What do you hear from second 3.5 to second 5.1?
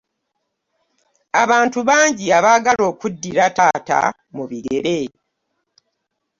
taata mu bigere.